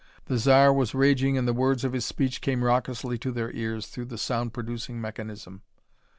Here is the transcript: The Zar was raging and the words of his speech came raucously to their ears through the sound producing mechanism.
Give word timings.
The 0.25 0.39
Zar 0.39 0.73
was 0.73 0.95
raging 0.95 1.37
and 1.37 1.47
the 1.47 1.53
words 1.53 1.83
of 1.83 1.93
his 1.93 2.05
speech 2.07 2.41
came 2.41 2.63
raucously 2.63 3.19
to 3.19 3.31
their 3.31 3.51
ears 3.51 3.85
through 3.85 4.05
the 4.05 4.17
sound 4.17 4.51
producing 4.51 4.99
mechanism. 4.99 5.61